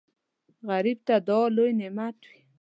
[0.69, 2.39] غریب ته دعا لوی نعمت وي